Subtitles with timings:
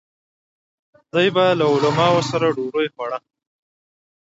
[1.11, 3.19] دوی به له علماوو سره ډوډۍ خوړه.